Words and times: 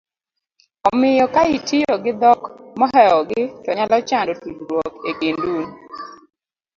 omiyo 0.89 1.25
ka 1.33 1.43
itiyo 1.57 1.93
gi 2.03 2.13
dhok 2.21 2.41
mohewogi 2.79 3.41
to 3.63 3.69
nyalo 3.77 3.97
chando 4.09 4.33
tudruok 4.41 4.93
e 5.09 5.11
kind 5.19 5.41
un 5.57 5.65